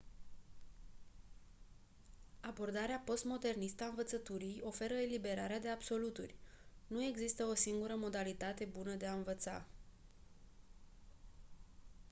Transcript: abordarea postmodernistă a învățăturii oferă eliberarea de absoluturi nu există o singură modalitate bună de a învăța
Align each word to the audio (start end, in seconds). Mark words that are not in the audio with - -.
abordarea 2.41 2.99
postmodernistă 3.05 3.83
a 3.83 3.87
învățăturii 3.87 4.61
oferă 4.63 4.93
eliberarea 4.93 5.59
de 5.59 5.69
absoluturi 5.69 6.35
nu 6.87 7.03
există 7.03 7.43
o 7.45 7.53
singură 7.55 7.93
modalitate 7.95 8.65
bună 8.65 8.93
de 8.95 9.05
a 9.07 9.13
învăța 9.13 9.65